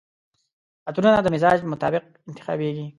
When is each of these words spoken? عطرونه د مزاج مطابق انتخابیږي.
عطرونه 0.87 1.11
د 1.23 1.27
مزاج 1.33 1.57
مطابق 1.73 2.03
انتخابیږي. 2.29 2.85